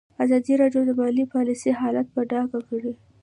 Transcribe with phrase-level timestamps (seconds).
[0.23, 2.93] ازادي راډیو د مالي پالیسي حالت په ډاګه کړی.